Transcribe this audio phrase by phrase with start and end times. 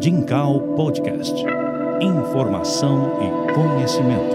[0.00, 1.34] Dincal Podcast.
[2.00, 4.34] Informação e conhecimento.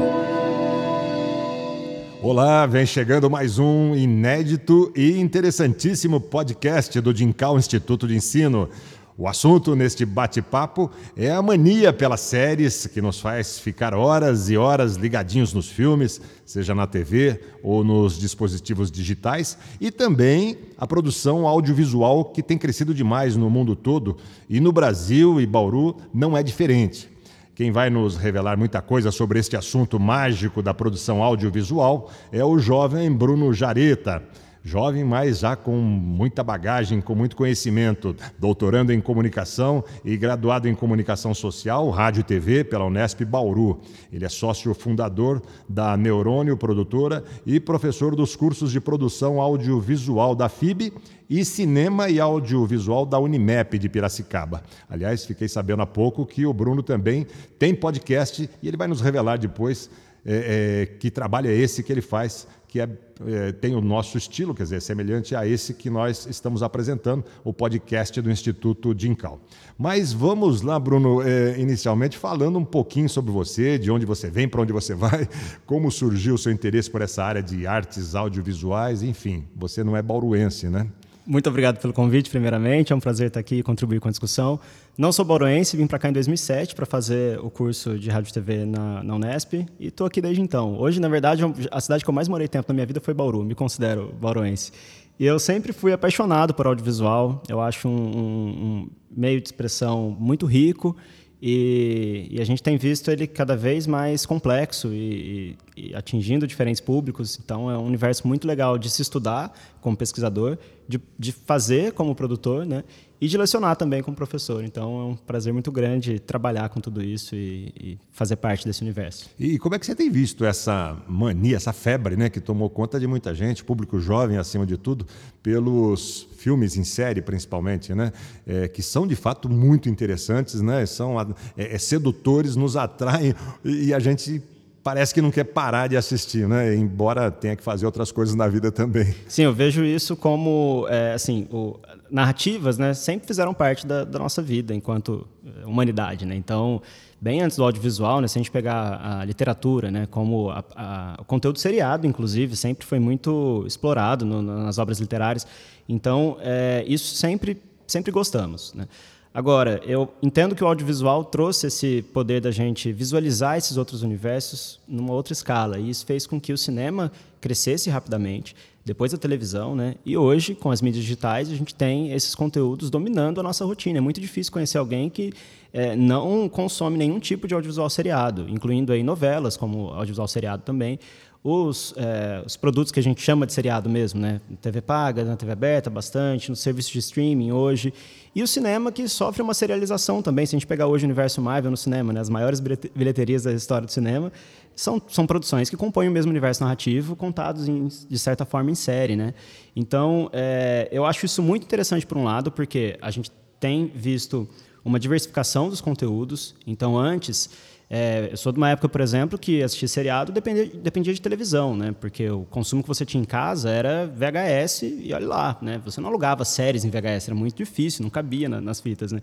[2.21, 8.69] Olá, vem chegando mais um inédito e interessantíssimo podcast do Dincal Instituto de Ensino.
[9.17, 14.57] O assunto neste bate-papo é a mania pelas séries que nos faz ficar horas e
[14.57, 21.47] horas ligadinhos nos filmes, seja na TV ou nos dispositivos digitais, e também a produção
[21.47, 24.17] audiovisual que tem crescido demais no mundo todo
[24.49, 27.09] e no Brasil e Bauru não é diferente.
[27.55, 32.59] Quem vai nos revelar muita coisa sobre este assunto mágico da produção audiovisual é o
[32.59, 34.21] jovem Bruno Jareta
[34.65, 40.73] jovem, mas já com muita bagagem, com muito conhecimento, doutorando em comunicação e graduado em
[40.73, 43.79] comunicação social, rádio e TV pela Unesp Bauru.
[44.11, 50.49] Ele é sócio fundador da Neurônio Produtora e professor dos cursos de produção audiovisual da
[50.49, 50.91] FIB
[51.29, 54.63] e cinema e audiovisual da Unimep de Piracicaba.
[54.89, 57.27] Aliás, fiquei sabendo há pouco que o Bruno também
[57.59, 59.91] tem podcast e ele vai nos revelar depois
[60.25, 62.89] é, é, que trabalho é esse que ele faz que é,
[63.25, 67.53] é, tem o nosso estilo, quer dizer, semelhante a esse que nós estamos apresentando, o
[67.53, 69.39] podcast do Instituto Dincal.
[69.77, 74.45] Mas vamos lá, Bruno, é, inicialmente falando um pouquinho sobre você, de onde você vem,
[74.45, 75.25] para onde você vai,
[75.65, 80.01] como surgiu o seu interesse por essa área de artes audiovisuais, enfim, você não é
[80.01, 80.85] bauruense, né?
[81.27, 82.93] Muito obrigado pelo convite, primeiramente.
[82.93, 84.59] É um prazer estar aqui e contribuir com a discussão.
[84.95, 88.33] Não sou bauruense, vim para cá em 2007 para fazer o curso de rádio e
[88.33, 90.77] TV na, na Unesp e estou aqui desde então.
[90.77, 93.43] Hoje, na verdade, a cidade que eu mais morei tempo na minha vida foi Bauru,
[93.43, 94.71] me considero bauruense.
[95.19, 97.41] E eu sempre fui apaixonado por audiovisual.
[97.49, 100.95] Eu acho um, um, um meio de expressão muito rico
[101.41, 106.47] e, e, a gente tem visto ele cada vez mais complexo e, e, e, atingindo
[106.47, 107.39] diferentes públicos.
[107.43, 112.15] Então, é um universo muito legal de se estudar como pesquisador, de, de fazer como
[112.15, 112.83] produtor, né?
[113.25, 114.63] E de lecionar também como professor.
[114.63, 119.27] Então, é um prazer muito grande trabalhar com tudo isso e, fazer parte desse universo.
[119.39, 122.29] E como é que você tem visto essa mania, essa febre, né?
[122.29, 125.07] Que tomou conta de muita gente, público jovem acima de tudo,
[125.41, 128.13] pelos filmes em série, principalmente, né?
[128.45, 130.85] É, que são de fato muito interessantes, né?
[130.85, 131.25] São é,
[131.57, 133.33] é, sedutores, nos atraem
[133.63, 134.39] e a gente
[134.83, 136.75] parece que não quer parar de assistir, né?
[136.75, 139.15] Embora tenha que fazer outras coisas na vida também.
[139.27, 142.93] Sim, eu vejo isso como, é, assim, o, narrativas, né?
[142.93, 146.35] Sempre fizeram parte da, da, nossa vida enquanto é, humanidade, né?
[146.35, 146.81] Então,
[147.19, 148.27] bem antes do audiovisual, né?
[148.27, 150.07] Se a gente pegar a literatura, né?
[150.09, 155.45] Como a, a, o conteúdo seriado, inclusive, sempre foi muito explorado no, nas obras literárias.
[155.87, 158.87] Então, é, isso sempre, sempre gostamos, né?
[159.35, 164.79] Agora, eu entendo que o audiovisual trouxe esse poder da gente visualizar esses outros universos
[164.87, 167.11] numa outra escala, e isso fez com que o cinema
[167.41, 168.55] crescesse rapidamente,
[168.85, 169.95] depois a televisão, né?
[170.05, 173.97] E hoje, com as mídias digitais, a gente tem esses conteúdos dominando a nossa rotina.
[173.97, 175.33] É muito difícil conhecer alguém que
[175.73, 180.99] é, não consome nenhum tipo de audiovisual seriado, incluindo aí novelas, como audiovisual seriado também,
[181.43, 184.39] os, é, os, produtos que a gente chama de seriado mesmo, né?
[184.61, 187.93] TV paga, na TV aberta, bastante, no serviço de streaming hoje.
[188.33, 190.45] E o cinema que sofre uma serialização também.
[190.45, 192.19] Se a gente pegar hoje o universo Marvel no cinema, né?
[192.19, 194.31] as maiores bilheterias da história do cinema
[194.75, 198.75] são, são produções que compõem o mesmo universo narrativo, contados em, de certa forma em
[198.75, 199.15] série.
[199.15, 199.33] Né?
[199.75, 204.47] Então, é, eu acho isso muito interessante por um lado, porque a gente tem visto
[204.83, 206.55] uma diversificação dos conteúdos.
[206.67, 207.49] Então, antes
[207.89, 211.75] é, eu sou de uma época, por exemplo, que assistir seriado dependia, dependia de televisão,
[211.75, 211.93] né?
[211.99, 215.79] Porque o consumo que você tinha em casa era VHS e olha lá, né?
[215.85, 219.21] Você não alugava séries em VHS, era muito difícil, não cabia na, nas fitas, né?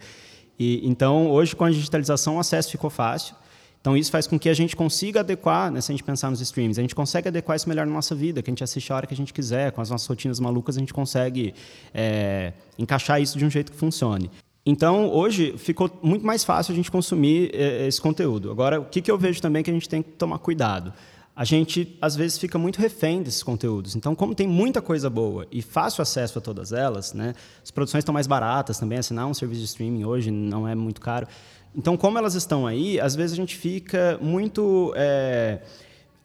[0.58, 3.34] E, então, hoje, com a digitalização, o acesso ficou fácil.
[3.82, 6.40] Então, isso faz com que a gente consiga adequar, né, se a gente pensar nos
[6.40, 8.96] streams, a gente consegue adequar isso melhor na nossa vida, que a gente assiste a
[8.96, 11.52] hora que a gente quiser, com as nossas rotinas malucas, a gente consegue
[11.92, 14.30] é, encaixar isso de um jeito que funcione.
[14.64, 18.48] Então, hoje, ficou muito mais fácil a gente consumir eh, esse conteúdo.
[18.48, 20.92] Agora, o que, que eu vejo também que a gente tem que tomar cuidado?
[21.34, 23.96] A gente, às vezes, fica muito refém desses conteúdos.
[23.96, 28.02] Então, como tem muita coisa boa e fácil acesso a todas elas, né, as produções
[28.02, 28.98] estão mais baratas também.
[28.98, 31.26] Assinar um serviço de streaming hoje não é muito caro.
[31.74, 35.60] Então, como elas estão aí, às vezes a gente fica muito é,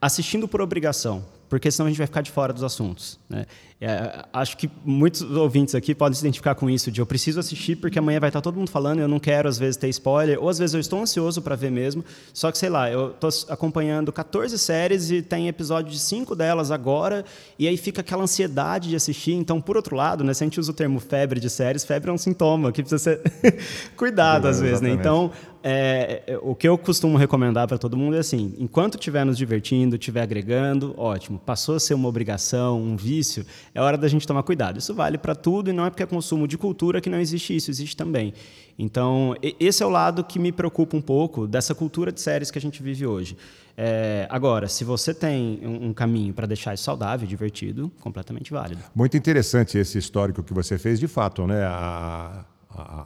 [0.02, 3.20] assistindo por obrigação porque senão a gente vai ficar de fora dos assuntos.
[3.30, 3.46] Né?
[3.80, 7.76] É, acho que muitos ouvintes aqui podem se identificar com isso, de eu preciso assistir
[7.76, 10.50] porque amanhã vai estar todo mundo falando, eu não quero às vezes ter spoiler, ou
[10.50, 12.04] às vezes eu estou ansioso para ver mesmo,
[12.34, 16.72] só que sei lá, eu estou acompanhando 14 séries e tem episódio de 5 delas
[16.72, 17.24] agora,
[17.60, 20.60] e aí fica aquela ansiedade de assistir, então por outro lado, né, se a gente
[20.60, 23.22] usa o termo febre de séries, febre é um sintoma que precisa ser
[23.96, 24.90] cuidado às vezes, né?
[24.90, 25.32] então
[25.69, 29.38] é, é, o que eu costumo recomendar para todo mundo é assim: enquanto estiver nos
[29.38, 31.38] divertindo, estiver agregando, ótimo.
[31.38, 34.80] Passou a ser uma obrigação, um vício, é hora da gente tomar cuidado.
[34.80, 37.54] Isso vale para tudo e não é porque é consumo de cultura que não existe
[37.54, 38.34] isso, existe também.
[38.80, 42.58] Então, esse é o lado que me preocupa um pouco dessa cultura de séries que
[42.58, 43.36] a gente vive hoje.
[43.75, 48.81] É, agora, se você tem um, um caminho para deixar isso saudável, divertido, completamente válido.
[48.96, 51.66] Muito interessante esse histórico que você fez, de fato, né?
[51.66, 52.46] A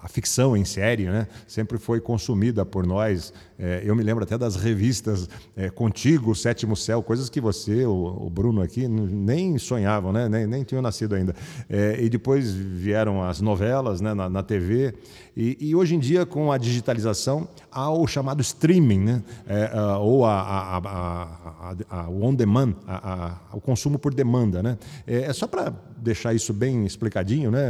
[0.04, 3.34] a, ficção em série né, sempre foi consumida por nós.
[3.58, 8.26] É, eu me lembro até das revistas é, Contigo, Sétimo Céu, coisas que você, o,
[8.26, 11.36] o Bruno aqui, nem sonhavam, né, nem, nem tinham nascido ainda.
[11.70, 14.94] É, e depois vieram as novelas né, na, na TV.
[15.36, 20.26] E, e, hoje em dia, com a digitalização, há o chamado streaming, né, é, ou
[20.26, 20.78] a,
[21.90, 22.76] a, o on-demand,
[23.54, 24.62] o consumo por demanda.
[24.62, 24.78] Né.
[25.08, 27.62] É, é só para deixar isso bem explicadinho, né,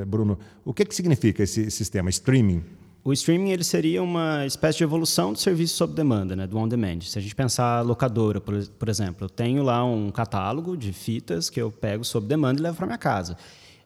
[0.00, 2.62] é, Bruno, o que, que significa esse sistema streaming?
[3.04, 6.68] O streaming ele seria uma espécie de evolução do serviço sob demanda, né, do on
[6.68, 7.00] demand.
[7.00, 11.50] Se a gente pensar locadora, por, por exemplo, eu tenho lá um catálogo de fitas
[11.50, 13.36] que eu pego sob demanda e levo para minha casa.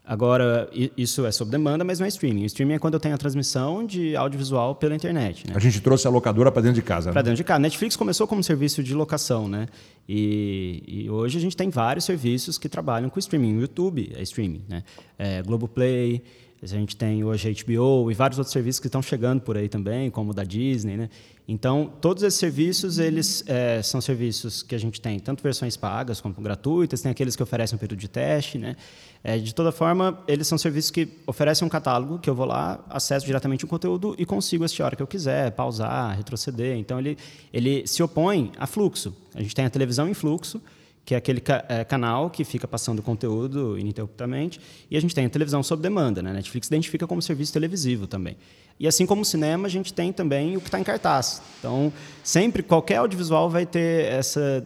[0.09, 2.45] Agora, isso é sob demanda, mas não é streaming.
[2.45, 5.49] O streaming é quando eu tenho a transmissão de audiovisual pela internet.
[5.49, 5.55] Né?
[5.57, 7.11] A gente trouxe a locadora para dentro de casa.
[7.11, 7.25] Para né?
[7.25, 7.59] dentro de casa.
[7.59, 9.67] Netflix começou como serviço de locação, né?
[10.09, 13.57] E, e, hoje a gente tem vários serviços que trabalham com streaming.
[13.57, 14.85] O YouTube é streaming, né?
[15.19, 16.23] É, Globoplay,
[16.63, 20.11] a gente tem hoje HBO e vários outros serviços que estão chegando por aí também,
[20.11, 21.11] como o da Disney, né?
[21.49, 26.21] Então, todos esses serviços, eles é, são serviços que a gente tem tanto versões pagas
[26.21, 28.75] como gratuitas, tem aqueles que oferecem um período de teste, né?
[29.23, 32.85] É, de toda forma, eles são serviços que oferecem um catálogo que eu vou lá,
[32.89, 36.77] acesso diretamente o conteúdo e consigo assistir a hora que eu quiser, pausar, retroceder.
[36.79, 37.17] Então, ele,
[37.53, 39.15] ele se opõe a fluxo.
[39.35, 40.61] A gente tem a televisão em fluxo,
[41.07, 44.61] que é aquele ca é, canal que fica passando conteúdo ininterruptamente,
[44.91, 46.21] e a gente tem a televisão sob demanda.
[46.21, 46.31] Né?
[46.31, 48.37] A Netflix identifica como serviço televisivo também.
[48.79, 51.41] E assim como o cinema, a gente tem também o que está em cartaz.
[51.61, 51.93] Então,
[52.25, 54.65] sempre, qualquer audiovisual vai ter essa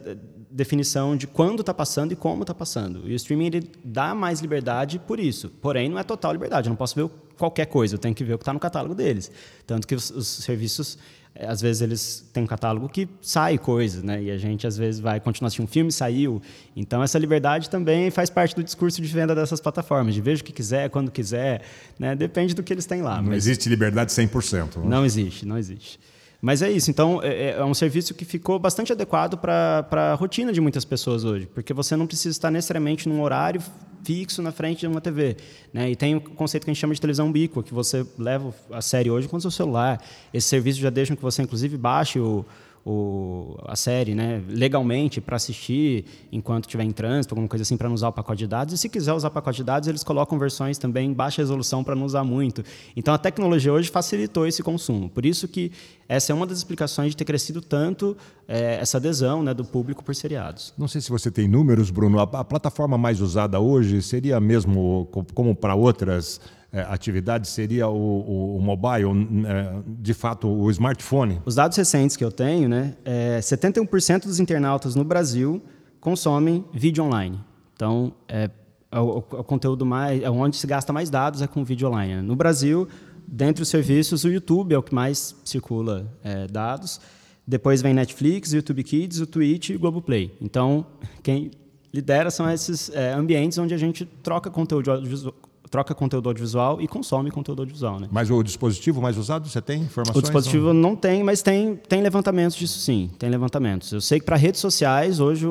[0.51, 3.07] definição de quando está passando e como está passando.
[3.07, 5.49] E o streaming ele dá mais liberdade por isso.
[5.61, 6.67] Porém, não é total liberdade.
[6.67, 8.93] Eu não posso ver qualquer coisa, eu tenho que ver o que está no catálogo
[8.93, 9.31] deles.
[9.65, 10.97] Tanto que os, os serviços
[11.33, 14.21] é, às vezes eles têm um catálogo que sai coisas, né?
[14.21, 16.41] E a gente às vezes vai continuar assistindo um filme, saiu.
[16.75, 20.45] Então essa liberdade também faz parte do discurso de venda dessas plataformas, de veja o
[20.45, 21.61] que quiser, quando quiser,
[21.97, 22.15] né?
[22.15, 23.17] Depende do que eles têm lá.
[23.17, 23.37] Não mas...
[23.37, 24.77] existe liberdade 100%.
[24.77, 24.83] Né?
[24.85, 25.99] Não existe, não existe.
[26.41, 26.89] Mas é isso.
[26.89, 30.83] Então, é, é, é um serviço que ficou bastante adequado para a rotina de muitas
[30.83, 33.61] pessoas hoje, porque você não precisa estar necessariamente num horário
[34.03, 35.37] fixo na frente de uma TV.
[35.71, 35.91] Né?
[35.91, 38.81] E tem o conceito que a gente chama de televisão ubíqua, que você leva a
[38.81, 40.01] série hoje com o seu celular.
[40.33, 42.43] Esse serviço já deixa que você, inclusive, baixe o
[42.85, 47.87] o, a série né, legalmente para assistir enquanto estiver em trânsito, alguma coisa assim, para
[47.87, 48.73] não usar o pacote de dados.
[48.73, 51.95] E se quiser usar pacote de dados, eles colocam versões também em baixa resolução para
[51.95, 52.63] não usar muito.
[52.95, 55.09] Então a tecnologia hoje facilitou esse consumo.
[55.09, 55.71] Por isso que
[56.07, 58.17] essa é uma das explicações de ter crescido tanto
[58.47, 60.73] é, essa adesão né, do público por seriados.
[60.77, 62.19] Não sei se você tem números, Bruno.
[62.19, 66.41] A, a plataforma mais usada hoje seria mesmo como para outras
[66.73, 69.09] é, atividade seria o, o, o mobile,
[69.45, 71.41] é, de fato, o smartphone?
[71.45, 75.61] Os dados recentes que eu tenho, né, é 71% dos internautas no Brasil
[75.99, 77.39] consomem vídeo online.
[77.75, 78.49] Então, é,
[78.91, 82.15] é o, o, conteúdo mais, é onde se gasta mais dados é com vídeo online.
[82.15, 82.21] Né?
[82.21, 82.87] No Brasil,
[83.27, 87.01] dentre os serviços, o YouTube é o que mais circula é, dados.
[87.45, 90.35] Depois vem Netflix, YouTube Kids, o Twitch e o Globoplay.
[90.39, 90.85] Então,
[91.21, 91.51] quem
[91.93, 95.33] lidera são esses é, ambientes onde a gente troca conteúdo
[95.71, 97.97] troca conteúdo audiovisual e consome conteúdo audiovisual.
[97.97, 98.09] Né?
[98.11, 100.17] Mas o dispositivo mais usado, você tem informações?
[100.17, 100.73] O dispositivo ou...
[100.73, 103.89] não tem, mas tem, tem levantamentos disso sim, tem levantamentos.
[103.93, 105.47] Eu sei que para redes sociais, hoje,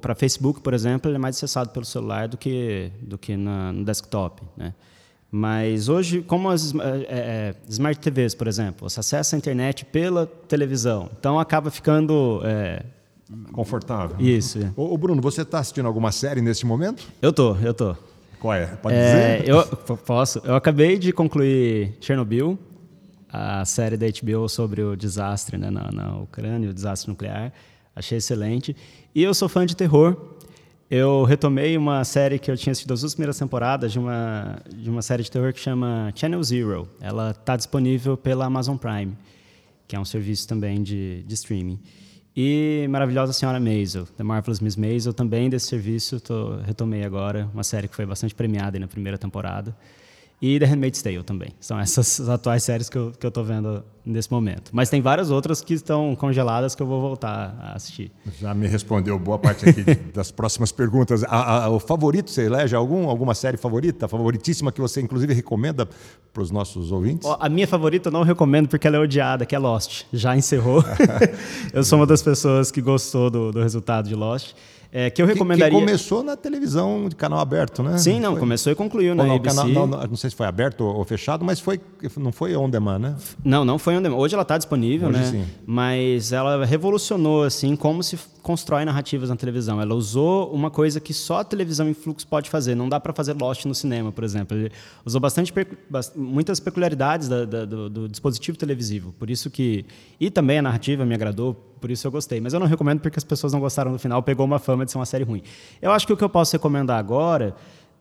[0.00, 3.72] para Facebook, por exemplo, ele é mais acessado pelo celular do que, do que na,
[3.72, 4.40] no desktop.
[4.56, 4.72] Né?
[5.32, 10.26] Mas hoje, como as é, é, Smart TVs, por exemplo, você acessa a internet pela
[10.26, 12.40] televisão, então acaba ficando...
[12.44, 12.84] É,
[13.50, 14.16] Confortável.
[14.20, 14.60] Isso.
[14.76, 17.08] Ô, Bruno, você está assistindo alguma série nesse momento?
[17.20, 17.96] Eu tô, eu tô.
[18.40, 18.66] Qual é?
[18.66, 19.48] Pode é, dizer?
[19.48, 19.64] Eu
[19.96, 20.40] posso.
[20.44, 22.58] Eu acabei de concluir Chernobyl,
[23.28, 27.52] a série da HBO sobre o desastre né, na, na Ucrânia, o desastre nuclear.
[27.94, 28.76] Achei excelente.
[29.14, 30.16] E eu sou fã de terror.
[30.88, 34.88] Eu retomei uma série que eu tinha assistido as duas primeiras temporadas de uma, de
[34.88, 36.88] uma série de terror que chama Channel Zero.
[37.00, 39.16] Ela está disponível pela Amazon Prime,
[39.88, 41.80] que é um serviço também de, de streaming.
[42.36, 47.64] E Maravilhosa Senhora Maisel, The Marvelous Miss Maisel, também desse serviço, tô, retomei agora, uma
[47.64, 49.74] série que foi bastante premiada na primeira temporada.
[50.40, 51.50] E The Handmaid's Tale também.
[51.60, 54.70] São essas as atuais séries que eu, que eu tô vendo nesse momento.
[54.72, 58.12] Mas tem várias outras que estão congeladas que eu vou voltar a assistir.
[58.38, 59.82] Já me respondeu boa parte aqui
[60.14, 61.24] das próximas perguntas.
[61.24, 65.88] A, a, o favorito, você elege algum, alguma série favorita, favoritíssima que você inclusive recomenda
[66.32, 67.28] para os nossos ouvintes?
[67.40, 70.04] A minha favorita eu não recomendo porque ela é odiada, que é Lost.
[70.12, 70.84] Já encerrou.
[71.72, 74.54] eu sou uma das pessoas que gostou do, do resultado de Lost.
[74.92, 75.70] É, que eu recomendaria.
[75.70, 77.98] Que, que, começou na televisão de canal aberto, né?
[77.98, 78.40] Sim, não, foi...
[78.40, 79.56] começou e concluiu na não, ABC.
[79.56, 81.80] Canal, não, não, sei se foi aberto ou fechado, mas foi,
[82.16, 83.16] não foi on demand, né?
[83.44, 84.16] Não, não foi on demand.
[84.16, 85.24] Hoje ela está disponível, Hoje né?
[85.24, 85.44] Sim.
[85.66, 89.80] Mas ela revolucionou assim como se constrói narrativas na televisão.
[89.80, 92.76] Ela usou uma coisa que só a televisão em fluxo pode fazer.
[92.76, 94.56] Não dá para fazer Lost no cinema, por exemplo.
[94.56, 94.70] Ele
[95.04, 95.52] usou bastante
[96.14, 99.12] muitas peculiaridades da, da, do, do dispositivo televisivo.
[99.18, 99.84] Por isso que
[100.20, 101.54] e também a narrativa me agradou
[101.86, 102.40] por isso eu gostei.
[102.40, 104.90] Mas eu não recomendo porque as pessoas não gostaram do final, pegou uma fama de
[104.90, 105.40] ser uma série ruim.
[105.80, 107.54] Eu acho que o que eu posso recomendar agora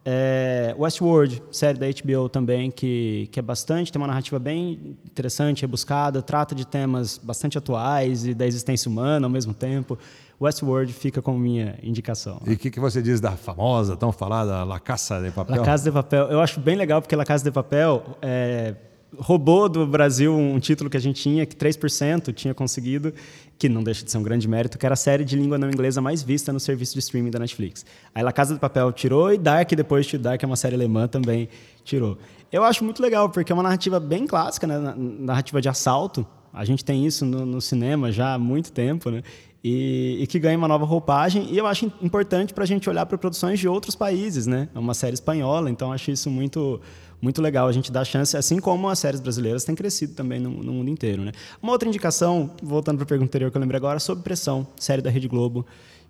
[0.03, 5.61] é Westworld, série da HBO também, que, que é bastante, tem uma narrativa bem interessante,
[5.61, 9.99] rebuscada, trata de temas bastante atuais e da existência humana ao mesmo tempo.
[10.41, 12.41] Westworld fica como minha indicação.
[12.45, 15.57] E o que, que você diz da famosa, tão falada La Casa de Papel?
[15.57, 16.25] La Casa de Papel.
[16.31, 18.73] Eu acho bem legal porque La Casa de Papel é,
[19.19, 23.13] roubou do Brasil um título que a gente tinha, que 3% tinha conseguido,
[23.57, 25.69] que não deixa de ser um grande mérito, que era a série de língua não
[25.69, 27.85] inglesa mais vista no serviço de streaming da Netflix.
[28.13, 31.07] Aí La Casa de Papel tirou e Dark, depois de Dark, é uma série alemã,
[31.07, 31.49] também
[31.83, 32.17] tirou.
[32.51, 34.93] Eu acho muito legal, porque é uma narrativa bem clássica, né?
[34.97, 36.25] narrativa de assalto.
[36.53, 39.23] A gente tem isso no, no cinema já há muito tempo, né?
[39.67, 41.47] E, e, que ganha uma nova roupagem.
[41.49, 44.69] E eu acho importante para a gente olhar para produções de outros países, né?
[44.75, 46.79] É uma série espanhola, então acho isso muito
[47.19, 50.51] muito legal a gente dar chance, assim como as séries brasileiras têm crescido também no,
[50.51, 51.23] no mundo inteiro.
[51.23, 51.31] Né?
[51.63, 55.01] Uma outra indicação, voltando para a pergunta anterior que eu lembrei agora, sobre pressão, série
[55.01, 55.65] da Rede Globo,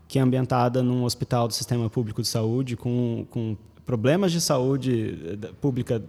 [0.05, 5.17] que é ambientada num hospital do sistema público de saúde com, com problemas de saúde
[5.41, 6.03] eh, pública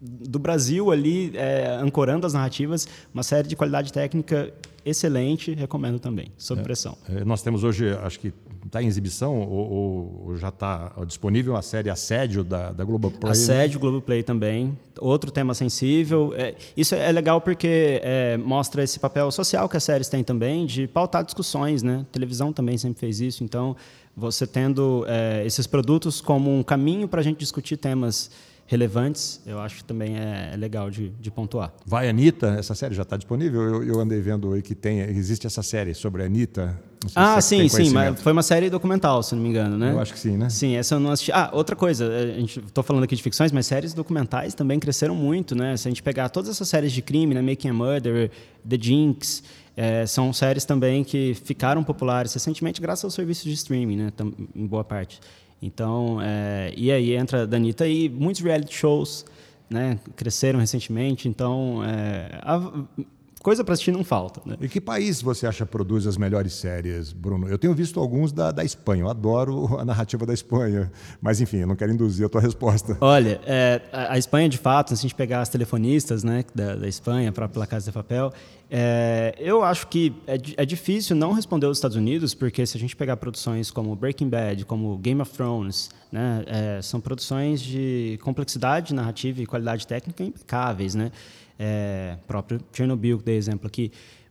[0.00, 4.52] do Brasil ali, é, ancorando as narrativas, uma série de qualidade técnica
[4.84, 6.96] excelente, recomendo também, sob é, pressão.
[7.08, 8.32] É, nós temos hoje, acho que
[8.64, 13.32] está em exibição ou, ou já está disponível a série Assédio da, da Globoplay?
[13.32, 14.78] Assédio, Globoplay também.
[15.00, 16.32] Outro tema sensível.
[16.36, 20.66] É, isso é legal porque é, mostra esse papel social que as séries têm também
[20.66, 22.04] de pautar discussões, né?
[22.08, 23.76] A televisão também sempre fez isso, então
[24.16, 28.30] você tendo é, esses produtos como um caminho para a gente discutir temas
[28.68, 31.72] relevantes, eu acho que também é, é legal de, de, pontuar.
[31.86, 33.62] Vai Anitta, essa série já está disponível?
[33.62, 36.78] Eu, eu, andei vendo aí que tem, existe essa série sobre a Anitta.
[37.14, 39.92] Ah, sim, sim, mas foi uma série documental, se não me engano, né?
[39.92, 40.50] Eu acho que sim, né?
[40.50, 41.32] Sim, essa eu não assisti.
[41.32, 45.14] Ah, outra coisa, a gente estou falando aqui de ficções, mas séries documentais também cresceram
[45.14, 45.74] muito, né?
[45.78, 47.40] Se a gente pegar todas essas séries de crime, né?
[47.40, 48.30] Making a Murder,
[48.68, 49.42] The Jinx,
[49.74, 54.12] é, são séries também que ficaram populares recentemente graças aos serviços de streaming, né?
[54.54, 55.20] Em boa parte.
[55.60, 57.86] Então, é, e aí entra a Danita.
[57.86, 59.24] E muitos reality shows
[59.68, 62.84] né, cresceram recentemente, então é, a,
[63.40, 64.40] coisa para assistir não falta.
[64.44, 64.56] Né?
[64.60, 67.48] E que país você acha produz as melhores séries, Bruno?
[67.48, 70.90] Eu tenho visto alguns da, da Espanha, eu adoro a narrativa da Espanha,
[71.20, 72.96] mas enfim, eu não quero induzir a tua resposta.
[73.00, 76.88] Olha, é, a, Espanha, de fato, se a gente pegar as telefonistas né, da, da
[76.88, 78.32] Espanha, a própria Casa de Papel,
[78.70, 82.80] é, eu acho que é, é, difícil não responder os Estados Unidos, porque se a
[82.80, 88.18] gente pegar produções como Breaking Bad, como Game of Thrones, né, é, são produções de
[88.22, 91.10] complexidade narrativa e qualidade técnica impecáveis, né?
[91.58, 93.90] É, próprio Chernobyl, que dei exemplo aqui.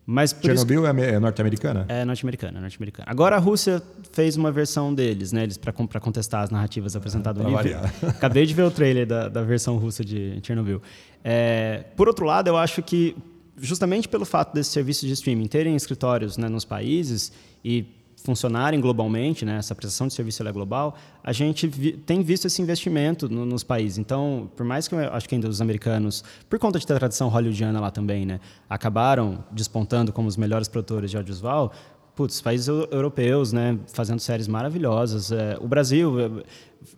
[0.10, 1.86] Mas Chernobyl isso, é, é norte-americana?
[1.90, 3.06] É norte-americana, norte-americana.
[3.10, 5.44] Agora a Rússia fez uma versão deles, né?
[5.44, 7.78] Eles para contestar as narrativas apresentadas no livro.
[8.08, 10.82] Acabei de ver o trailer da, da versão russa de Chernobyl.
[11.22, 13.18] É, por outro lado, eu acho que
[13.58, 17.34] justamente pelo fato desses serviços de streaming terem escritórios né, nos países
[17.66, 17.86] e
[18.28, 22.62] funcionarem globalmente, né, essa prestação de serviço é global, a gente vi, tem visto esse
[22.62, 23.98] investimento no, nos países.
[23.98, 27.00] Então, por mais que eu acho que ainda os americanos, por conta de ter a
[27.00, 31.72] tradição hollywoodiana lá também, né, acabaram despontando como os melhores produtores de audiovisual,
[32.18, 35.32] putz, países europeus, né, fazendo séries maravilhosas.
[35.32, 36.16] É, o Brasil,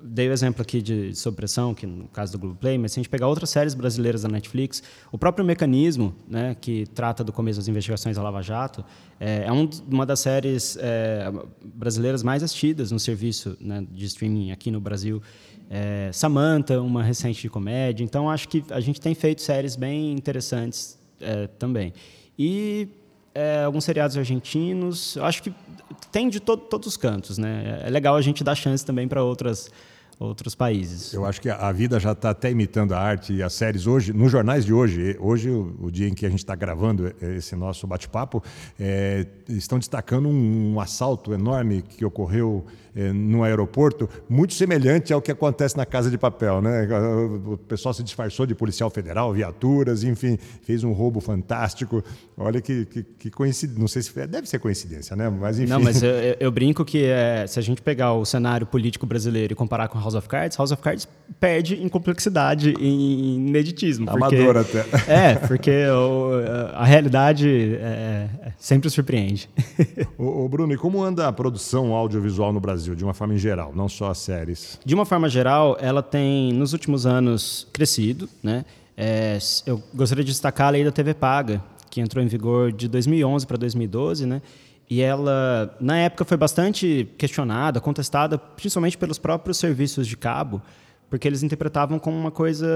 [0.01, 3.03] dei o exemplo aqui de Sob Pressão, que no caso do Globoplay, mas se a
[3.03, 7.59] gente pegar outras séries brasileiras da Netflix, o próprio Mecanismo, né, que trata do começo
[7.59, 8.85] das investigações da Lava Jato,
[9.19, 11.29] é, é um, uma das séries é,
[11.61, 15.21] brasileiras mais assistidas no serviço né, de streaming aqui no Brasil.
[15.69, 18.05] É, Samantha, uma recente de comédia.
[18.05, 21.93] Então, acho que a gente tem feito séries bem interessantes é, também.
[22.41, 22.87] E
[23.33, 25.15] é, alguns seriados argentinos.
[25.15, 25.53] Eu acho que
[26.11, 27.81] tem de to todos os cantos, né?
[27.85, 29.69] É legal a gente dar chance também para outras
[30.19, 31.13] outros países.
[31.13, 34.11] Eu acho que a vida já está até imitando a arte e as séries hoje,
[34.11, 37.87] nos jornais de hoje, hoje o, dia em que a gente está gravando esse nosso
[37.87, 38.43] bate-papo,
[38.77, 42.65] é, estão destacando um, um, assalto enorme que ocorreu
[43.13, 46.61] no aeroporto, muito semelhante ao que acontece na Casa de Papel.
[46.61, 46.87] Né?
[47.45, 52.03] O pessoal se disfarçou de policial federal, viaturas, enfim, fez um roubo fantástico.
[52.37, 53.79] Olha que, que, que coincidência.
[53.79, 55.29] Não sei se deve ser coincidência, né?
[55.29, 55.69] Mas enfim.
[55.69, 59.53] Não, mas eu, eu brinco que é, se a gente pegar o cenário político brasileiro
[59.53, 61.07] e comparar com House of Cards, House of Cards
[61.39, 64.09] perde em complexidade, em ineditismo.
[64.09, 64.85] Amador até.
[65.09, 66.31] É, porque o,
[66.73, 69.49] a realidade é, sempre surpreende.
[70.17, 73.37] ô, ô, Bruno, e como anda a produção audiovisual no Brasil, de uma forma em
[73.37, 74.79] geral, não só as séries?
[74.83, 78.29] De uma forma geral, ela tem, nos últimos anos, crescido.
[78.41, 78.65] Né?
[78.95, 82.87] É, eu gostaria de destacar a lei da TV Paga, que entrou em vigor de
[82.87, 84.41] 2011 para 2012, né?
[84.89, 90.61] E ela, na época, foi bastante questionada, contestada, principalmente pelos próprios serviços de cabo,
[91.09, 92.67] porque eles interpretavam como uma coisa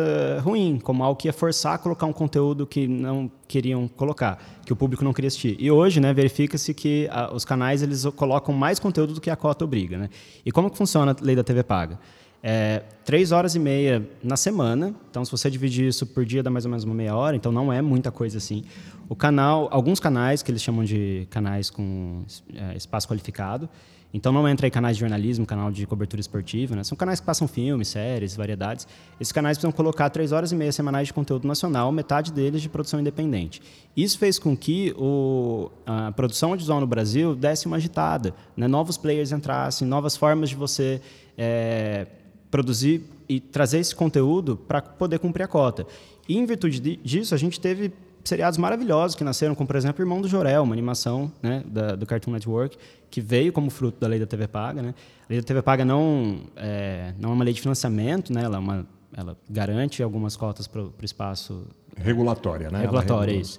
[0.41, 4.73] ruim, como algo que ia forçar a colocar um conteúdo que não queriam colocar, que
[4.73, 5.55] o público não queria assistir.
[5.59, 9.35] E hoje, né, verifica-se que a, os canais eles colocam mais conteúdo do que a
[9.35, 10.09] cota obriga, né?
[10.45, 11.99] E como que funciona a lei da TV paga?
[12.45, 14.93] É, três horas e meia na semana.
[15.09, 17.37] Então, se você dividir isso por dia, dá mais ou menos uma meia hora.
[17.37, 18.65] Então, não é muita coisa assim.
[19.07, 23.69] O canal, alguns canais que eles chamam de canais com é, espaço qualificado,
[24.13, 26.83] então não entra aí canais de jornalismo, canal de cobertura esportiva, né?
[26.83, 28.87] São canais que passam filmes, séries, variedades.
[29.19, 32.69] Esses canais precisam colocar três horas e meia semanais de conteúdo nacional, metade deles de
[32.69, 33.59] produção independente.
[33.97, 38.67] Isso fez com que o, a produção audiovisual no Brasil desse uma agitada, né?
[38.67, 41.01] novos players entrassem, novas formas de você
[41.35, 42.05] é,
[42.53, 45.87] produzir e trazer esse conteúdo para poder cumprir a cota.
[46.29, 47.91] E em virtude disso, a gente teve
[48.23, 52.05] seriados maravilhosos que nasceram, como por exemplo Irmão do Jorel, uma animação né, da, do
[52.05, 52.77] Cartoon Network,
[53.09, 54.83] que veio como fruto da lei da TV Paga.
[54.83, 54.93] Né?
[55.23, 58.43] A lei da TV Paga não é, não é uma lei de financiamento, né?
[58.43, 61.65] ela, é uma, ela garante algumas cotas para o espaço...
[61.97, 62.81] Regulatória, né?
[62.81, 63.57] Regulatória, isso.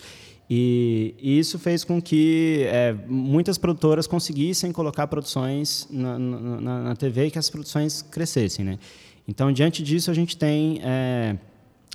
[0.48, 6.96] E, e, isso fez com que é, muitas produtoras conseguissem colocar produções na, na, na,
[6.96, 8.64] TV e que as produções crescessem.
[8.64, 8.78] Né?
[9.26, 10.80] Então, diante disso, a gente tem...
[10.82, 11.36] É,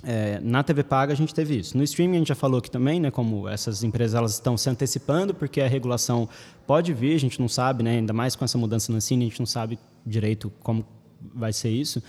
[0.02, 1.76] é, na TV paga a gente teve isso.
[1.76, 4.68] No streaming a gente já falou aqui também, né, como essas empresas elas estão se
[4.70, 6.26] antecipando porque a regulação
[6.66, 9.28] pode vir, a gente não sabe, né, ainda mais com essa mudança no cine, a
[9.28, 10.86] gente não sabe direito como
[11.34, 12.02] vai ser isso,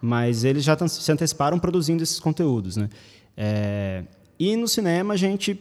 [0.00, 2.88] mas eles já se anteciparam produzindo esses conteúdos, né.
[3.36, 4.02] É,
[4.38, 5.54] e no cinema a gente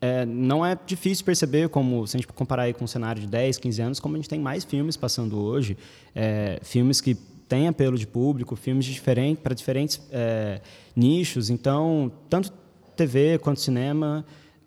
[0.00, 3.58] é, não é difícil perceber como, se a gente comparar com um cenário de 10,
[3.58, 5.76] 15 anos, como a gente tem mais filmes passando hoje,
[6.14, 7.14] é, filmes que
[7.48, 10.60] tem apelo de público, filmes diferente, para diferentes é,
[10.94, 11.50] nichos.
[11.50, 12.52] Então, tanto
[12.96, 14.24] TV quanto cinema,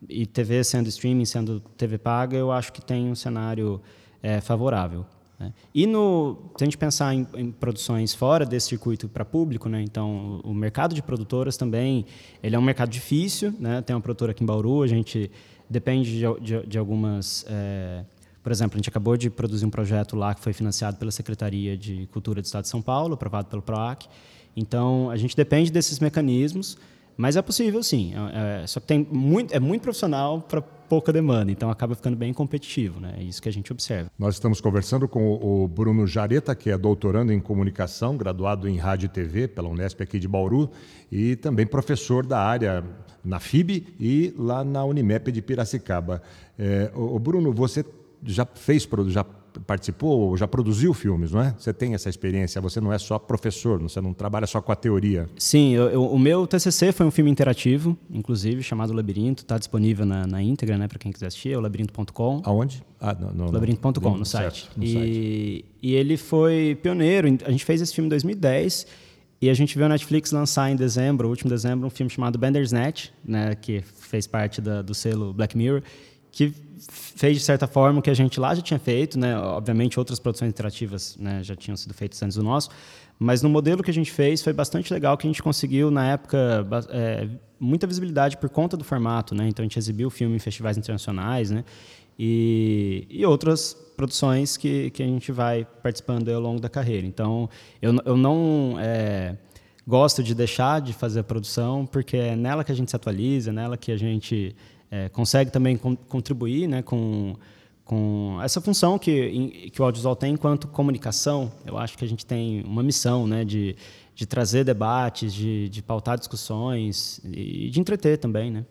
[0.10, 3.82] e TV sendo streaming, sendo TV paga, eu acho que tem um cenário
[4.22, 5.06] é, favorável.
[5.44, 5.54] Né?
[5.74, 9.82] E no, se a gente pensar em, em produções fora desse circuito para público, né?
[9.82, 12.06] então o, o, mercado de produtoras também
[12.42, 13.54] ele é um mercado difícil.
[13.60, 13.82] Né?
[13.82, 15.30] Tem uma produtora aqui em Bauru, a gente
[15.70, 18.04] depende de, de, de algumas é,
[18.42, 21.78] por exemplo, a gente acabou de produzir um projeto lá que foi financiado pela Secretaria
[21.78, 24.08] de Cultura do Estado de São Paulo, aprovado pelo PROAC.
[24.56, 26.78] Então, a gente depende desses mecanismos,
[27.16, 28.14] mas é possível sim.
[28.14, 30.62] É, é, só que tem muito, é muito profissional para
[30.94, 33.00] pouca demanda, então acaba ficando bem competitivo.
[33.00, 33.16] Né?
[33.18, 34.12] É isso que a gente observa.
[34.16, 39.08] Nós estamos conversando com o Bruno Jareta, que é doutorando em comunicação, graduado em rádio
[39.08, 40.70] e TV pela Unesp aqui de Bauru
[41.12, 42.84] e também professor da área
[43.26, 46.22] na FIB e lá na Unimep de Piracicaba.
[46.60, 47.84] É, o Bruno, você
[48.24, 49.26] já fez, já
[49.62, 51.56] participou, já produziu filmes, não é?
[51.58, 54.76] Você tem essa experiência, você não é só professor, você não trabalha só com a
[54.76, 55.30] teoria.
[55.38, 60.06] Sim, eu, eu, o meu TCC foi um filme interativo, inclusive, chamado Labirinto, está disponível
[60.06, 62.42] na, na íntegra, né, para quem quiser assistir, é o labirinto.com.
[62.44, 62.84] Aonde?
[63.00, 64.70] Ah, no, no, labirinto.com, no, no, site.
[64.76, 65.66] no e, site.
[65.82, 68.88] E ele foi pioneiro, a gente fez esse filme em 2010
[69.42, 73.10] e a gente viu a Netflix lançar em dezembro, último dezembro, um filme chamado Bandersnatch,
[73.26, 75.84] né, que fez parte da, do selo Black Mirror,
[76.32, 76.54] que
[76.90, 79.38] fez de certa forma o que a gente lá já tinha feito, né?
[79.38, 82.70] Obviamente outras produções interativas né, já tinham sido feitas antes do nosso,
[83.20, 86.12] mas no modelo que a gente fez foi bastante legal que a gente conseguiu na
[86.12, 87.28] época é,
[87.60, 89.48] muita visibilidade por conta do formato, né?
[89.48, 91.64] Então a gente exibiu o filme em festivais internacionais, né?
[92.18, 97.08] E, e outras produções que, que a gente vai participando ao longo da carreira.
[97.08, 97.50] Então
[97.82, 99.36] eu, eu não é,
[99.88, 103.50] gosto de deixar de fazer a produção porque é nela que a gente se atualiza,
[103.50, 104.56] é nela que a gente
[104.94, 107.36] é, consegue também con contribuir né, com,
[107.84, 111.52] com essa função que, que o audiovisual tem enquanto comunicação.
[111.66, 113.76] Eu acho que a gente tem uma missão né, de,
[114.14, 118.52] de trazer debates, de, de pautar discussões e de entreter também.
[118.52, 118.64] Né?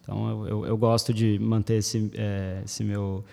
[0.00, 3.24] Então, eu, eu, eu gosto de manter esse, é, esse meu,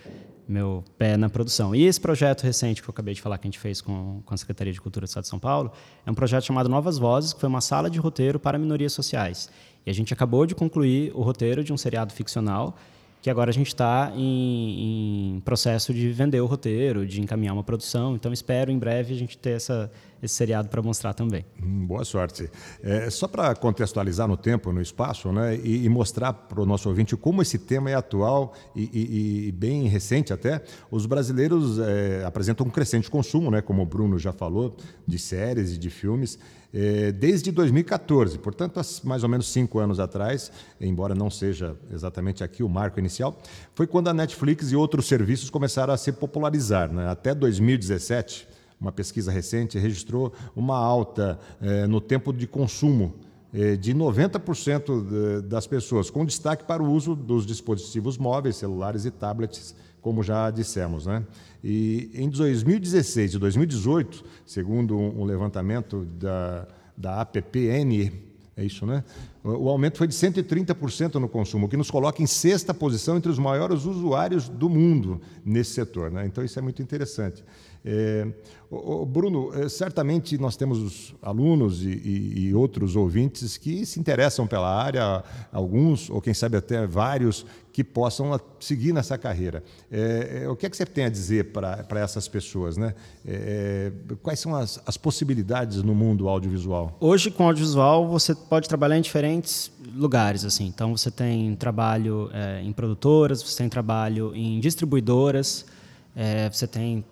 [0.48, 1.74] meu pé na produção.
[1.74, 4.34] E esse projeto recente que eu acabei de falar que a gente fez com, com
[4.36, 5.72] a Secretaria de Cultura do Estado de São Paulo
[6.06, 9.50] é um projeto chamado Novas Vozes, que foi uma sala de roteiro para minorias sociais.
[9.86, 12.76] E a gente acabou de concluir o roteiro de um seriado ficcional
[13.22, 17.64] que agora a gente está em, em, processo de vender o roteiro, de encaminhar uma
[17.64, 18.16] produção.
[18.16, 19.92] Então, espero em breve a gente ter essa,
[20.22, 21.46] esse seriado para mostrar também.
[21.62, 22.50] Hum, boa sorte.
[22.82, 26.90] É, só para contextualizar no tempo, no espaço, né, e, e mostrar para o nosso
[26.90, 32.24] ouvinte como esse tema é atual e, e, e bem recente até, os brasileiros é,
[32.26, 34.76] apresentam um crescente consumo, né, como o Bruno já falou,
[35.08, 36.40] de séries e de filmes
[36.74, 42.44] é, desde 2014, portanto, há mais ou menos cinco anos atrás, embora não seja exatamente
[42.44, 43.38] aqui o marco inicial,
[43.76, 46.92] foi quando a Netflix e outros serviços começaram a se popularizar.
[46.92, 47.10] Né?
[47.10, 48.48] Até 2017,
[48.82, 53.14] uma pesquisa recente registrou uma alta é, no tempo de consumo
[53.54, 59.12] é, de 90% das pessoas, com destaque para o uso dos dispositivos móveis, celulares e
[59.12, 61.06] tablets, como já dissemos.
[61.06, 61.24] Né?
[61.64, 66.68] E em 2016 e 2018, segundo um levantamento da,
[66.98, 68.12] da APPN,
[68.56, 69.04] é isso, né?
[69.44, 73.32] O aumento foi de 130% no consumo, o que nos coloca em sexta posição entre
[73.32, 76.12] os maiores usuários do mundo nesse setor.
[76.12, 76.26] Né?
[76.26, 77.44] Então, isso é muito interessante.
[77.84, 78.28] É,
[78.70, 84.48] o, Bruno, é, certamente nós temos alunos e, e, e, outros ouvintes que se interessam
[84.48, 89.64] pela área, alguns, ou quem sabe até vários, que possam seguir nessa carreira.
[89.92, 92.78] É, é o que é que você tem a dizer para essas pessoas?
[92.78, 92.94] Né?
[93.26, 93.92] É,
[94.22, 96.96] quais são as, as possibilidades no mundo audiovisual?
[97.00, 100.46] Hoje, com audiovisual, você pode trabalhar em diferentes lugares.
[100.46, 100.68] assim.
[100.68, 102.30] Então, você tem trabalho
[102.62, 105.66] em produtoras, você tem trabalho em distribuidoras,
[106.52, 107.04] você tem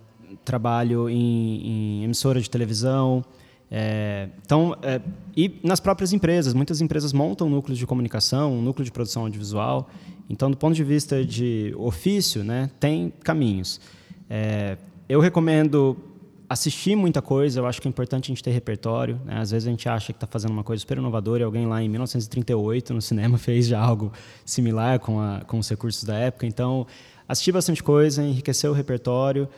[0.50, 3.24] trabalho em, em emissora de televisão.
[3.70, 5.00] É, então, é,
[5.36, 9.88] e nas próprias empresas, muitas empresas montam núcleos de comunicação, um núcleo de produção audiovisual.
[10.28, 13.80] Então, do ponto de vista de ofício, né, tem caminhos.
[14.28, 14.76] É,
[15.08, 15.96] eu recomendo
[16.48, 19.20] assistir muita coisa, eu acho que é importante a gente ter repertório.
[19.24, 19.38] Né?
[19.38, 21.80] Às vezes a gente acha que está fazendo uma coisa super inovadora e alguém lá
[21.80, 24.12] em 1938 no cinema fez já algo
[24.44, 26.46] similar com, a, com os recursos da época.
[26.46, 26.88] Então,
[27.28, 29.48] assistir bastante coisa, enriquecer o repertório.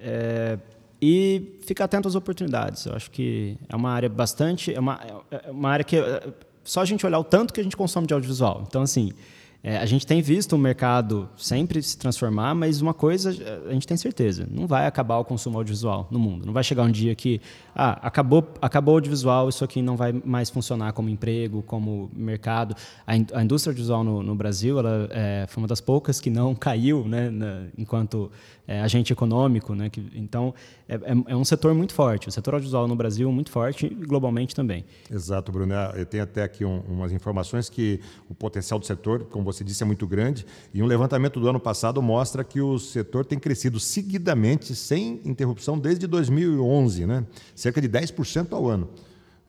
[0.00, 0.58] É,
[1.00, 2.84] e ficar atento às oportunidades.
[2.84, 4.74] Eu acho que é uma área bastante.
[4.74, 5.96] É uma, é uma área que.
[5.96, 6.28] É,
[6.62, 8.64] só a gente olhar o tanto que a gente consome de audiovisual.
[8.68, 9.12] Então, assim,
[9.62, 13.30] é, a gente tem visto o mercado sempre se transformar, mas uma coisa
[13.68, 16.46] a gente tem certeza: não vai acabar o consumo audiovisual no mundo.
[16.46, 17.42] Não vai chegar um dia que
[17.74, 22.74] ah, acabou, acabou o audiovisual, isso aqui não vai mais funcionar como emprego, como mercado.
[23.06, 26.30] A, in, a indústria audiovisual no, no Brasil ela, é, foi uma das poucas que
[26.30, 28.30] não caiu né, na, enquanto
[28.66, 29.74] é, agente econômico.
[29.74, 30.54] Né, que, então,
[30.88, 32.28] é, é, é, um setor muito forte.
[32.28, 34.86] O setor audiovisual no Brasil é muito forte e globalmente também.
[35.10, 35.74] Exato, Bruno.
[35.94, 39.82] Eu tenho até aqui um, umas informações que o potencial do setor, como você disse,
[39.82, 40.46] é muito grande.
[40.72, 45.78] E um levantamento do ano passado mostra que o setor tem crescido seguidamente, sem interrupção,
[45.78, 47.26] desde 2011, né?
[47.54, 48.88] cerca de 10% ao ano.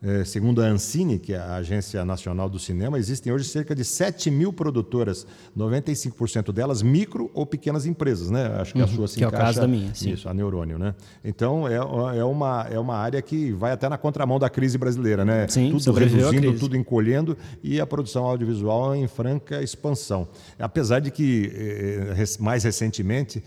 [0.03, 3.85] É, segundo a Ancine, que é a Agência Nacional do Cinema, existem hoje cerca de
[3.85, 8.47] 7 mil produtoras, 95% delas micro ou pequenas empresas, né?
[8.59, 9.35] Acho que uhum, a sua se que encaixa...
[9.35, 10.13] é o caso da minha, sim.
[10.13, 10.95] Isso, a Neurônio, né?
[11.23, 15.23] Então, é, é, uma, é uma área que vai até na contramão da crise brasileira,
[15.23, 15.47] né?
[15.47, 20.27] Sim, tudo reduzindo, tudo encolhendo e a produção audiovisual em franca expansão.
[20.57, 23.43] Apesar de que, eh, mais recentemente,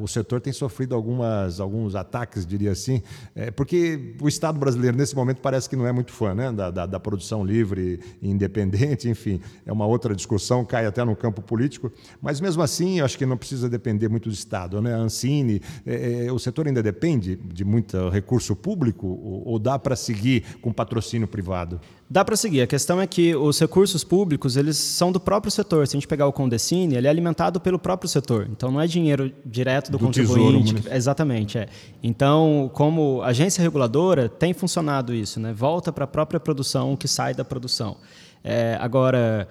[0.00, 3.00] o setor tem sofrido algumas, alguns ataques, diria assim,
[3.54, 6.50] porque o Estado brasileiro, nesse momento, parece que não é muito fã né?
[6.52, 11.14] da, da, da produção livre e independente, enfim, é uma outra discussão, cai até no
[11.14, 14.80] campo político, mas mesmo assim, acho que não precisa depender muito do Estado.
[14.80, 14.94] Né?
[14.94, 19.78] A Ancine, é, é, o setor ainda depende de muito recurso público ou, ou dá
[19.78, 21.80] para seguir com patrocínio privado?
[22.08, 22.62] Dá para seguir.
[22.62, 25.86] A questão é que os recursos públicos eles são do próprio setor.
[25.86, 28.48] Se a gente pegar o Condecine, ele é alimentado pelo próprio setor.
[28.50, 30.74] Então não é dinheiro direto do, do contribuinte.
[30.74, 31.58] Tesouro, exatamente.
[31.58, 31.68] É.
[32.00, 35.52] Então, como agência reguladora, tem funcionado isso, né?
[35.52, 37.96] Volta para a própria produção que sai da produção.
[38.44, 39.48] É, agora,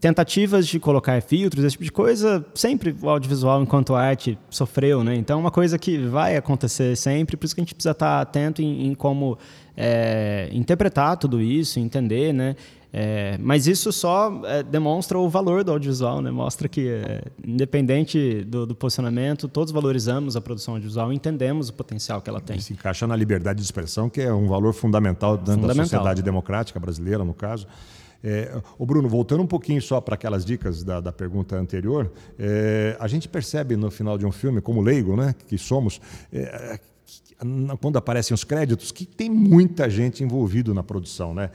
[0.00, 5.14] tentativas de colocar filtros, esse tipo de coisa, sempre o audiovisual enquanto arte sofreu, né?
[5.14, 8.20] Então é uma coisa que vai acontecer sempre, por isso que a gente precisa estar
[8.20, 9.38] atento em, em como
[9.76, 12.56] é, interpretar tudo isso, entender, né?
[12.92, 16.30] É, mas isso só é, demonstra o valor do audiovisual, né?
[16.30, 21.72] mostra que, é, independente do, do, posicionamento, todos valorizamos a produção audiovisual e entendemos o
[21.72, 22.56] potencial que ela tem.
[22.56, 25.76] E se encaixa na liberdade de expressão, que é um valor fundamental dentro fundamental.
[25.76, 27.68] da sociedade democrática brasileira, no caso.
[28.22, 32.96] É, o Bruno, voltando um pouquinho só para aquelas dicas da, da pergunta anterior, é,
[33.00, 36.00] a gente percebe no final de um filme, como leigo, né, que somos,
[36.32, 36.78] é,
[37.80, 41.50] quando aparecem os créditos, que tem muita gente envolvida na produção, né?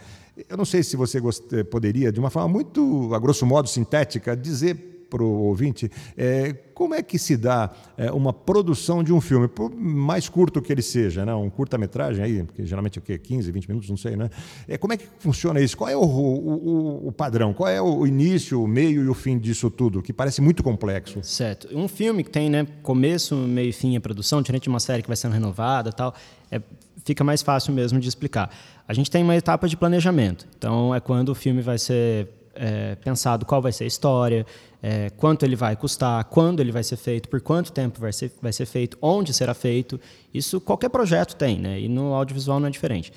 [0.50, 1.22] Eu não sei se você
[1.64, 6.94] poderia, de uma forma muito, a grosso modo, sintética, dizer para o ouvinte é, como
[6.94, 10.82] é que se dá é, uma produção de um filme, por mais curto que ele
[10.82, 11.34] seja, né?
[11.34, 13.18] um curta-metragem aí, porque geralmente é o quê?
[13.18, 14.30] 15, 20 minutos, não sei, né?
[14.68, 15.78] É, como é que funciona isso?
[15.78, 17.54] Qual é o, o, o, padrão?
[17.54, 20.02] Qual é o início, o meio e o fim disso tudo?
[20.02, 21.24] Que parece muito complexo.
[21.24, 21.70] Certo.
[21.74, 25.02] Um filme que tem né, começo, meio e fim a produção, diferente de uma série
[25.02, 26.14] que vai sendo renovada tal,
[26.52, 26.62] é,
[27.06, 28.54] fica mais fácil mesmo de explicar.
[28.86, 30.46] A gente tem uma etapa de planejamento.
[30.58, 34.46] Então, é quando o filme vai ser é, pensado qual vai ser a história,
[34.82, 38.32] é, quanto ele vai custar, quando ele vai ser feito, por quanto tempo vai ser,
[38.42, 40.00] vai ser feito, onde será feito.
[40.34, 41.80] Isso qualquer projeto tem, né?
[41.80, 43.12] e no audiovisual não é diferente.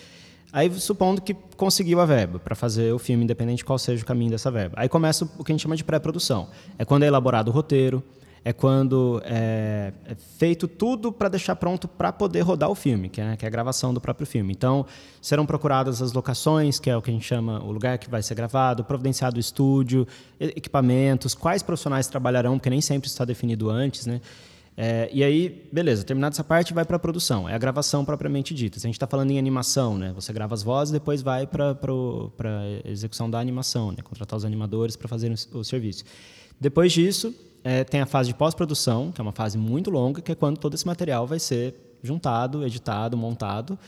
[0.50, 4.06] Aí, supondo que conseguiu a verba para fazer o filme, independente de qual seja o
[4.06, 4.76] caminho dessa verba.
[4.78, 6.48] Aí começa o que a gente chama de pré-produção.
[6.78, 8.02] É quando é elaborado o roteiro,
[8.44, 13.20] é quando é, é feito tudo para deixar pronto para poder rodar o filme, que
[13.20, 14.52] é, que é, a gravação do próprio filme.
[14.52, 14.86] Então,
[15.20, 18.22] serão procuradas as locações, que é o que a gente chama o lugar que vai
[18.22, 20.06] ser gravado, providenciado o estúdio,
[20.38, 24.20] equipamentos, quais profissionais trabalharão, porque nem sempre está definido antes, né?
[24.80, 28.54] É, e aí, beleza, terminada essa parte, vai para a produção, é a gravação propriamente
[28.54, 28.78] dita.
[28.78, 31.72] Se a gente está falando em animação, né, você grava as vozes, depois vai para
[31.74, 36.04] a execução da animação, né, contratar os animadores para fazer o, o serviço.
[36.60, 40.32] Depois disso, é, tem a fase de pós-produção, que é uma fase muito longa, que
[40.32, 43.78] é quando todo esse material vai ser juntado, editado, montado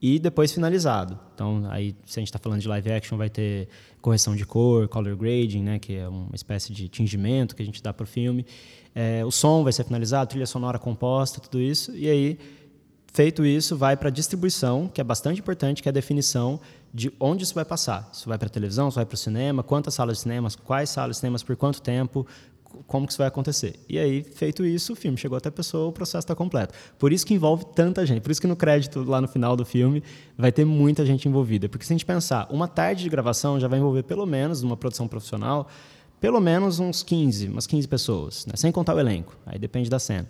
[0.00, 1.18] e depois finalizado.
[1.34, 3.68] Então, aí, se a gente está falando de live action, vai ter
[4.00, 7.82] correção de cor, color grading, né, que é uma espécie de tingimento que a gente
[7.82, 8.46] dá para o filme.
[8.94, 11.94] É, o som vai ser finalizado, trilha sonora composta, tudo isso.
[11.96, 12.38] E aí,
[13.16, 16.60] feito isso, vai para a distribuição, que é bastante importante, que é a definição
[16.92, 18.10] de onde isso vai passar.
[18.12, 20.90] Isso vai para a televisão, isso vai para o cinema, quantas salas de cinemas, quais
[20.90, 22.26] salas de cinemas, por quanto tempo,
[22.86, 23.80] como que isso vai acontecer.
[23.88, 26.74] E aí, feito isso, o filme chegou até a pessoa, o processo está completo.
[26.98, 28.20] Por isso que envolve tanta gente.
[28.20, 30.02] Por isso que no crédito, lá no final do filme,
[30.36, 31.70] vai ter muita gente envolvida.
[31.70, 34.76] Porque se a gente pensar, uma tarde de gravação já vai envolver pelo menos, numa
[34.76, 35.68] produção profissional,
[36.20, 38.52] pelo menos uns 15, umas 15 pessoas, né?
[38.56, 39.34] sem contar o elenco.
[39.46, 40.28] Aí depende da cena.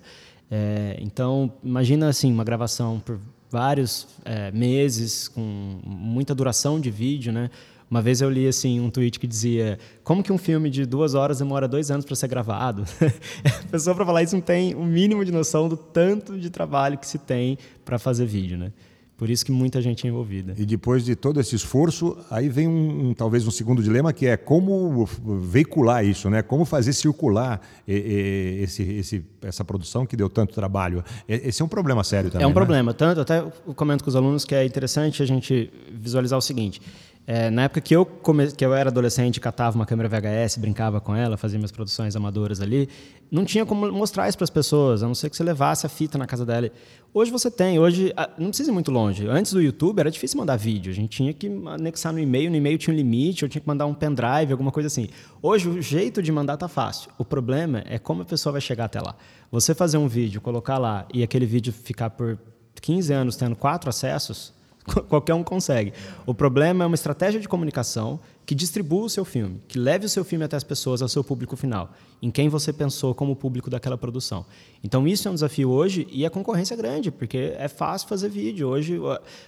[0.51, 3.19] É, então, imagina assim, uma gravação por
[3.51, 7.51] vários é, meses, com muita duração de vídeo, né?
[7.89, 11.15] Uma vez eu li assim um tweet que dizia como que um filme de duas
[11.15, 12.85] horas demora dois anos para ser gravado.
[13.45, 16.99] a pessoa para falar isso não tem o mínimo de noção do tanto de trabalho
[16.99, 18.73] que se tem para fazer vídeo, né?
[19.17, 20.55] Por isso que muita gente é envolvida.
[20.59, 24.27] E depois de todo esse esforço, aí vem um, um, talvez um segundo dilema que
[24.27, 25.09] é como
[25.41, 26.43] veicular isso, né?
[26.43, 31.03] Como fazer circular esse, esse, essa produção que deu tanto trabalho.
[31.27, 32.45] Esse é um problema sério também.
[32.45, 32.55] É um né?
[32.55, 32.93] problema.
[32.93, 33.43] Tanto até
[33.75, 36.83] comento com os alunos que é interessante a gente visualizar o seguinte.
[37.27, 38.53] É, na época que eu, come...
[38.53, 42.61] que eu era adolescente, catava uma câmera VHS, brincava com ela, fazia minhas produções amadoras
[42.61, 42.89] ali,
[43.29, 45.89] não tinha como mostrar isso para as pessoas, a não ser que você levasse a
[45.89, 46.71] fita na casa dela.
[47.13, 49.27] Hoje você tem, hoje não precisa ir muito longe.
[49.27, 52.57] Antes do YouTube era difícil mandar vídeo, a gente tinha que anexar no e-mail, no
[52.57, 55.09] e-mail tinha um limite, eu tinha que mandar um pendrive, alguma coisa assim.
[55.43, 57.11] Hoje o jeito de mandar tá fácil.
[57.19, 59.17] O problema é como a pessoa vai chegar até lá.
[59.51, 62.39] Você fazer um vídeo, colocar lá e aquele vídeo ficar por
[62.81, 64.53] 15 anos tendo quatro acessos,
[65.09, 65.93] Qualquer um consegue.
[66.25, 70.09] O problema é uma estratégia de comunicação que distribua o seu filme, que leve o
[70.09, 73.69] seu filme até as pessoas, ao seu público final, em quem você pensou como público
[73.69, 74.47] daquela produção.
[74.85, 78.29] Então isso é um desafio hoje e a concorrência é grande, porque é fácil fazer
[78.29, 78.69] vídeo.
[78.69, 79.01] Hoje,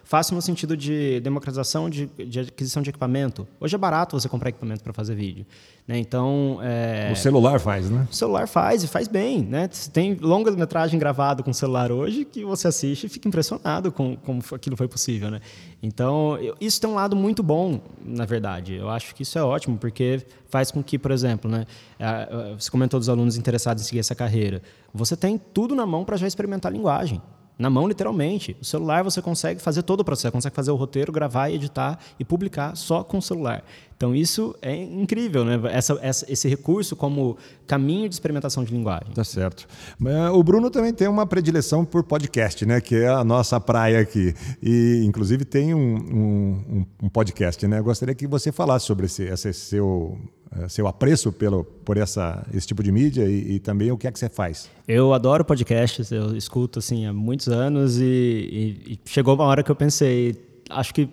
[0.03, 3.47] fácil no sentido de democratização de, de aquisição de equipamento.
[3.61, 5.47] Hoje é barato você comprar equipamento para fazer vídeo.
[5.87, 5.99] Né?
[5.99, 7.11] Então, é...
[7.13, 8.07] O celular faz, né?
[8.11, 9.43] O celular faz e faz bem.
[9.43, 9.71] Né?
[9.93, 14.77] Tem longa-metragem gravado com celular hoje que você assiste e fica impressionado com como aquilo
[14.77, 15.31] foi possível.
[15.31, 15.41] Né?
[15.83, 18.75] Então, isso tem um lado muito bom, na verdade.
[18.75, 21.67] Eu acho que isso é ótimo, porque faz com que, por exemplo, né,
[22.59, 24.61] você comentou dos alunos interessados em seguir essa carreira.
[24.93, 27.23] Você tem tudo na mão para já experimentar a linguagem
[27.59, 28.57] na mão, literalmente.
[28.61, 32.25] O celular você consegue fazer todo o processo, consegue fazer o roteiro, gravar, editar e
[32.25, 33.65] publicar só com o celular.
[33.97, 35.61] Então isso é incrível, né?
[35.73, 39.13] Essa, essa, esse recurso como caminho de experimentação de linguagem.
[39.13, 39.67] Tá certo.
[40.33, 42.81] O Bruno também tem uma predileção por podcast, né?
[42.81, 44.33] Que é a nossa praia aqui.
[44.63, 47.81] E inclusive tem um, um, um podcast, né?
[47.81, 50.17] Eu gostaria que você falasse sobre esse, esse seu
[50.69, 54.13] seu apreço pelo, por essa, esse tipo de mídia e, e, também o que é
[54.13, 54.71] que você faz.
[54.87, 59.63] Eu adoro podcasts, eu escuto assim há muitos anos e, e, e, chegou uma hora
[59.63, 60.37] que eu pensei,
[60.71, 61.09] acho que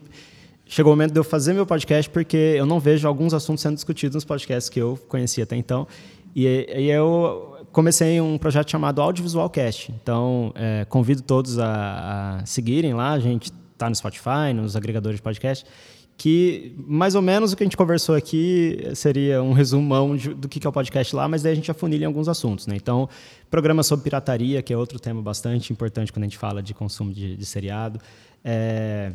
[0.66, 3.76] chegou o momento de eu fazer meu podcast porque eu não vejo alguns assuntos sendo
[3.76, 5.88] discutidos nos podcasts que eu conhecia até então.
[6.36, 9.92] E, e eu comecei um projeto chamado Audiovisual Cast.
[9.92, 15.18] Então, é, convido todos a, a seguirem lá, a gente está no Spotify, nos agregadores
[15.18, 15.66] de podcast
[16.18, 20.48] que mais ou menos o que a gente conversou aqui seria um resumão de, do
[20.48, 22.68] que é o podcast lá, mas daí a gente afunilha em alguns assuntos.
[22.68, 22.76] Né?
[22.76, 23.10] Então,
[23.50, 27.14] programa sobre pirataria, que é outro tema bastante importante quando a gente fala de consumo
[27.14, 28.00] de, de seriado.
[28.44, 29.12] É...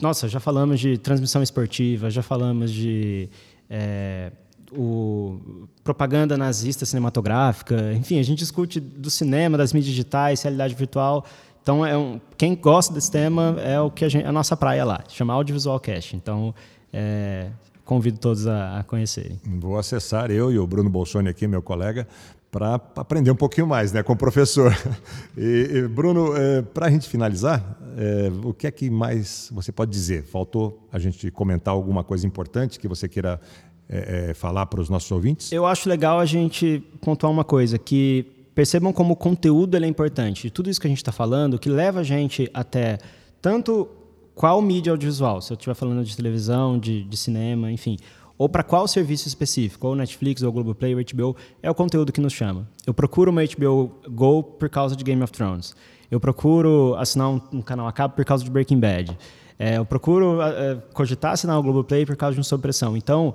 [0.00, 3.28] Nossa, já falamos de transmissão esportiva, já falamos de
[3.68, 4.30] é...
[4.70, 11.26] o, propaganda nazista cinematográfica, enfim, a gente discute do cinema, das mídias digitais, realidade virtual.
[11.64, 14.84] Então, é um, quem gosta desse tema é o que a, gente, a nossa praia
[14.84, 16.14] lá, chama Audiovisual Cast.
[16.14, 16.54] Então,
[16.92, 17.46] é,
[17.86, 19.40] convido todos a, a, conhecerem.
[19.46, 22.06] Vou acessar eu e o Bruno Bolsoni aqui, meu colega,
[22.50, 24.76] para aprender um pouquinho mais né, com o professor.
[25.38, 29.72] E, e Bruno, é, para a gente finalizar, é, o que é que mais você
[29.72, 30.22] pode dizer?
[30.24, 33.40] Faltou a gente comentar alguma coisa importante que você queira
[33.88, 35.50] é, é falar para os nossos ouvintes?
[35.50, 40.50] Eu acho legal a gente pontuar uma coisa, que percebam como o conteúdo é importante.
[40.50, 42.98] Tudo isso que a gente está falando, que leva a gente até
[43.42, 43.88] tanto
[44.34, 47.96] qual mídia audiovisual, se eu estiver falando de televisão, de, de cinema, enfim,
[48.36, 52.20] ou para qual serviço específico, ou Netflix, ou Globoplay, ou HBO, é o conteúdo que
[52.20, 52.68] nos chama.
[52.86, 55.74] Eu procuro uma HBO Go por causa de Game of Thrones.
[56.10, 59.16] Eu procuro assinar um, um canal a cabo por causa de Breaking Bad.
[59.58, 62.68] É, eu procuro é, cogitar assinar o Globoplay por causa de um Sob.
[62.96, 63.34] Então,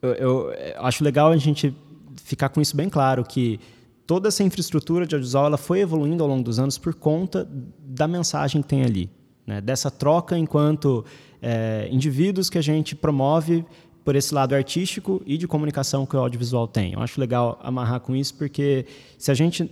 [0.00, 1.74] eu, eu, acho legal a gente
[2.16, 3.60] ficar com isso bem claro, que
[4.06, 8.08] toda essa infraestrutura de audiovisual ela foi evoluindo ao longo dos anos por conta da
[8.08, 9.10] mensagem que tem ali,
[9.46, 9.60] né?
[9.60, 11.04] dessa troca enquanto
[11.40, 13.64] é, indivíduos que a gente promove
[14.04, 16.92] por esse lado artístico e de comunicação que o audiovisual tem.
[16.92, 18.84] Eu acho legal amarrar com isso, porque
[19.16, 19.70] se a gente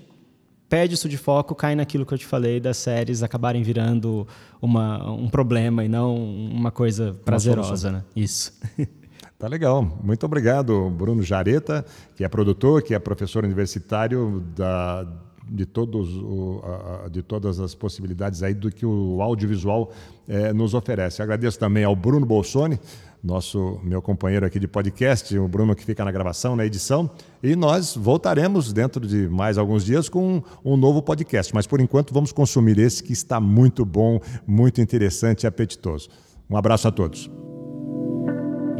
[0.68, 4.26] perde isso de foco, cai naquilo que eu te falei das séries acabarem virando
[4.62, 7.90] uma, um problema e não uma coisa prazerosa.
[7.90, 8.04] Né?
[8.14, 8.52] Isso.
[9.40, 9.98] Tá legal.
[10.04, 11.82] Muito obrigado, Bruno Jareta,
[12.14, 15.06] que é produtor, que é professor universitário da,
[15.48, 19.90] de, todos o, a, de todas as possibilidades aí do que o audiovisual
[20.28, 21.22] é, nos oferece.
[21.22, 22.78] Agradeço também ao Bruno Bolsoni,
[23.24, 27.08] nosso meu companheiro aqui de podcast, o Bruno que fica na gravação, na edição,
[27.42, 31.54] e nós voltaremos dentro de mais alguns dias com um, um novo podcast.
[31.54, 36.10] Mas por enquanto vamos consumir esse que está muito bom, muito interessante e apetitoso.
[36.50, 37.49] Um abraço a todos.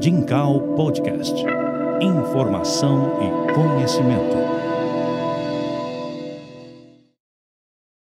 [0.00, 1.44] Dincal Podcast.
[2.00, 4.59] Informação e conhecimento.